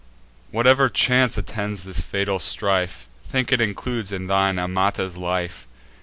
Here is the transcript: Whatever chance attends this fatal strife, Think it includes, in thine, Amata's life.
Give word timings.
Whatever 0.49 0.89
chance 0.89 1.37
attends 1.37 1.83
this 1.83 2.01
fatal 2.01 2.39
strife, 2.39 3.07
Think 3.29 3.51
it 3.51 3.61
includes, 3.61 4.11
in 4.11 4.25
thine, 4.25 4.57
Amata's 4.57 5.15
life. 5.15 5.67